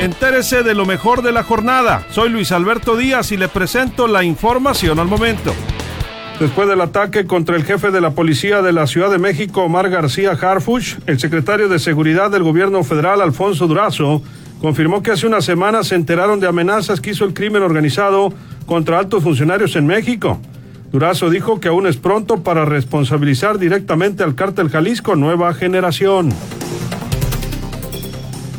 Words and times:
Entérese 0.00 0.64
de 0.64 0.74
lo 0.74 0.86
mejor 0.86 1.22
de 1.22 1.30
la 1.30 1.44
jornada. 1.44 2.04
Soy 2.10 2.28
Luis 2.28 2.50
Alberto 2.50 2.96
Díaz 2.96 3.30
y 3.30 3.36
le 3.36 3.48
presento 3.48 4.08
la 4.08 4.24
información 4.24 4.98
al 4.98 5.06
momento. 5.06 5.54
Después 6.40 6.68
del 6.68 6.80
ataque 6.80 7.26
contra 7.26 7.54
el 7.54 7.64
jefe 7.64 7.92
de 7.92 8.00
la 8.00 8.10
policía 8.10 8.60
de 8.60 8.72
la 8.72 8.88
Ciudad 8.88 9.08
de 9.08 9.18
México, 9.18 9.62
Omar 9.62 9.88
García 9.88 10.32
Harfuch, 10.32 10.96
el 11.06 11.20
secretario 11.20 11.68
de 11.68 11.78
Seguridad 11.78 12.30
del 12.30 12.42
gobierno 12.42 12.82
federal, 12.82 13.22
Alfonso 13.22 13.68
Durazo, 13.68 14.20
confirmó 14.60 15.00
que 15.00 15.12
hace 15.12 15.28
unas 15.28 15.44
semanas 15.44 15.86
se 15.86 15.94
enteraron 15.94 16.40
de 16.40 16.48
amenazas 16.48 17.00
que 17.00 17.10
hizo 17.10 17.24
el 17.24 17.32
crimen 17.32 17.62
organizado 17.62 18.32
contra 18.66 18.98
altos 18.98 19.22
funcionarios 19.22 19.76
en 19.76 19.86
México. 19.86 20.40
Durazo 20.90 21.30
dijo 21.30 21.60
que 21.60 21.68
aún 21.68 21.86
es 21.86 21.96
pronto 21.96 22.42
para 22.42 22.64
responsabilizar 22.64 23.58
directamente 23.58 24.24
al 24.24 24.34
cártel 24.34 24.70
Jalisco 24.70 25.14
Nueva 25.14 25.54
Generación. 25.54 26.32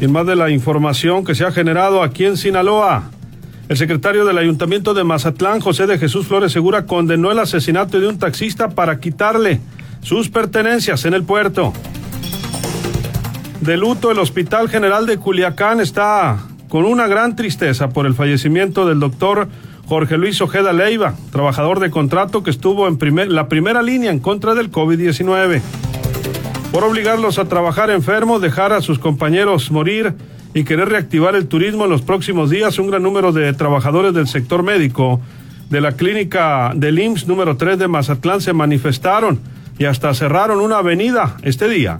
Y 0.00 0.04
en 0.04 0.12
más 0.12 0.26
de 0.26 0.36
la 0.36 0.50
información 0.50 1.24
que 1.24 1.34
se 1.34 1.44
ha 1.44 1.50
generado 1.50 2.02
aquí 2.02 2.24
en 2.24 2.36
Sinaloa, 2.36 3.10
el 3.68 3.76
secretario 3.76 4.24
del 4.24 4.38
Ayuntamiento 4.38 4.94
de 4.94 5.04
Mazatlán, 5.04 5.60
José 5.60 5.86
de 5.86 5.98
Jesús 5.98 6.26
Flores 6.26 6.52
Segura, 6.52 6.86
condenó 6.86 7.32
el 7.32 7.38
asesinato 7.38 7.98
de 7.98 8.06
un 8.06 8.18
taxista 8.18 8.70
para 8.70 9.00
quitarle 9.00 9.60
sus 10.00 10.28
pertenencias 10.28 11.04
en 11.04 11.14
el 11.14 11.24
puerto. 11.24 11.72
De 13.60 13.76
luto, 13.76 14.12
el 14.12 14.20
Hospital 14.20 14.68
General 14.68 15.04
de 15.04 15.18
Culiacán 15.18 15.80
está 15.80 16.38
con 16.68 16.84
una 16.84 17.08
gran 17.08 17.34
tristeza 17.34 17.88
por 17.88 18.06
el 18.06 18.14
fallecimiento 18.14 18.86
del 18.86 19.00
doctor 19.00 19.48
Jorge 19.86 20.16
Luis 20.16 20.40
Ojeda 20.40 20.72
Leiva, 20.72 21.14
trabajador 21.32 21.80
de 21.80 21.90
contrato 21.90 22.44
que 22.44 22.50
estuvo 22.50 22.86
en 22.86 22.98
primer, 22.98 23.28
la 23.32 23.48
primera 23.48 23.82
línea 23.82 24.12
en 24.12 24.20
contra 24.20 24.54
del 24.54 24.70
COVID-19 24.70 25.60
por 26.72 26.84
obligarlos 26.84 27.38
a 27.38 27.46
trabajar 27.46 27.90
enfermos, 27.90 28.42
dejar 28.42 28.72
a 28.72 28.82
sus 28.82 28.98
compañeros 28.98 29.70
morir 29.70 30.14
y 30.54 30.64
querer 30.64 30.88
reactivar 30.88 31.34
el 31.34 31.46
turismo 31.46 31.84
en 31.84 31.90
los 31.90 32.02
próximos 32.02 32.50
días, 32.50 32.78
un 32.78 32.88
gran 32.88 33.02
número 33.02 33.32
de 33.32 33.52
trabajadores 33.52 34.12
del 34.12 34.26
sector 34.26 34.62
médico 34.62 35.20
de 35.70 35.80
la 35.80 35.92
clínica 35.92 36.72
del 36.74 36.98
IMSS 36.98 37.26
número 37.26 37.56
3 37.56 37.78
de 37.78 37.88
Mazatlán 37.88 38.40
se 38.40 38.52
manifestaron 38.52 39.40
y 39.78 39.84
hasta 39.84 40.12
cerraron 40.14 40.60
una 40.60 40.78
avenida 40.78 41.36
este 41.42 41.68
día. 41.68 41.98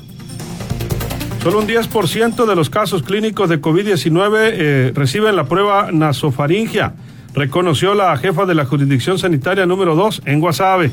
Solo 1.43 1.61
un 1.61 1.69
10% 1.69 2.47
de 2.47 2.57
los 2.57 2.69
casos 2.69 3.03
clínicos 3.03 3.49
de 3.49 3.61
COVID-19 3.61 4.37
eh, 4.37 4.93
reciben 4.95 5.37
la 5.37 5.45
prueba 5.45 5.91
nasofaringia, 5.93 6.95
reconoció 7.33 7.95
la 7.95 8.17
jefa 8.17 8.45
de 8.45 8.55
la 8.55 8.65
jurisdicción 8.65 9.19
sanitaria 9.19 9.65
número 9.65 9.95
2 9.95 10.23
en 10.25 10.41
Guasave. 10.41 10.91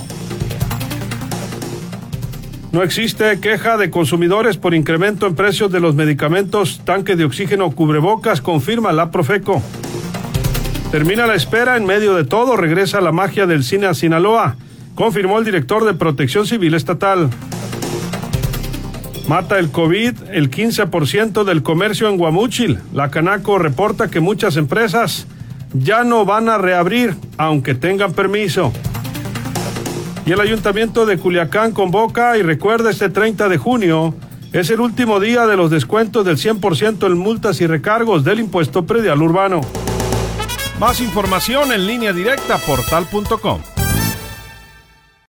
No 2.76 2.84
existe 2.84 3.40
queja 3.40 3.78
de 3.78 3.90
consumidores 3.90 4.58
por 4.58 4.74
incremento 4.74 5.28
en 5.28 5.36
precios 5.36 5.72
de 5.72 5.80
los 5.80 5.96
medicamentos, 5.96 6.82
tanque 6.84 7.16
de 7.16 7.24
oxígeno, 7.24 7.72
cubrebocas, 7.72 8.42
confirma 8.42 8.92
la 8.92 9.12
Profeco. 9.12 9.62
Termina 10.92 11.26
la 11.26 11.36
espera 11.36 11.78
en 11.78 11.86
medio 11.86 12.16
de 12.16 12.26
todo, 12.26 12.58
regresa 12.58 13.00
la 13.00 13.14
magia 13.14 13.46
del 13.46 13.64
cine 13.64 13.86
a 13.86 13.94
Sinaloa, 13.94 14.58
confirmó 14.94 15.40
el 15.40 15.46
director 15.46 15.86
de 15.86 15.94
Protección 15.94 16.46
Civil 16.46 16.74
Estatal. 16.74 17.30
Mata 19.30 19.58
el 19.58 19.72
COVID 19.72 20.14
el 20.34 20.52
15% 20.52 21.46
del 21.46 21.64
comercio 21.64 22.10
en 22.10 22.18
Guamúchil. 22.18 22.80
La 22.94 23.10
Canaco 23.10 23.58
reporta 23.58 24.10
que 24.10 24.20
muchas 24.20 24.58
empresas 24.58 25.28
ya 25.72 26.04
no 26.04 26.26
van 26.26 26.50
a 26.50 26.58
reabrir, 26.58 27.16
aunque 27.38 27.74
tengan 27.74 28.12
permiso. 28.12 28.74
Y 30.26 30.32
el 30.32 30.40
Ayuntamiento 30.40 31.06
de 31.06 31.20
Culiacán 31.20 31.72
convoca 31.72 32.38
y 32.38 32.42
recuerda 32.42 32.90
este 32.90 33.10
30 33.10 33.48
de 33.48 33.58
junio 33.58 34.16
es 34.54 34.70
el 34.72 34.80
último 34.80 35.20
día 35.20 35.46
de 35.46 35.56
los 35.56 35.70
descuentos 35.70 36.26
del 36.26 36.38
100% 36.38 37.06
en 37.06 37.18
multas 37.18 37.62
y 37.62 37.68
recargos 37.68 38.24
del 38.24 38.40
impuesto 38.40 38.86
predial 38.86 39.22
urbano. 39.22 39.62
Más 40.80 41.00
información 41.00 41.72
en 41.72 41.86
línea 41.86 42.12
directa 42.12 42.58
portal.com. 42.58 43.75